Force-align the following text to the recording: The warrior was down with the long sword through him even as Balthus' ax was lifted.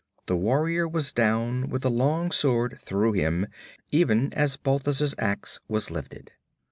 The 0.25 0.35
warrior 0.35 0.87
was 0.87 1.11
down 1.13 1.69
with 1.69 1.83
the 1.83 1.91
long 1.91 2.31
sword 2.31 2.79
through 2.81 3.11
him 3.13 3.45
even 3.91 4.33
as 4.33 4.57
Balthus' 4.57 5.13
ax 5.19 5.59
was 5.67 5.91
lifted. 5.91 6.31